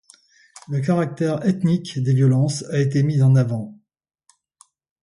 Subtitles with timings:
[0.67, 3.77] Le caractère ethnique des violences a été mis en avant.